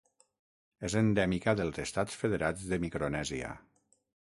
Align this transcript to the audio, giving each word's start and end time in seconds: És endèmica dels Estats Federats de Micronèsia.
És 0.89 0.95
endèmica 1.01 1.53
dels 1.61 1.77
Estats 1.85 2.17
Federats 2.23 2.67
de 2.73 2.83
Micronèsia. 2.87 3.55